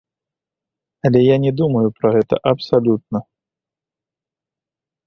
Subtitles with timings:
[1.09, 3.19] Але я не думаю пра гэта абсалютна.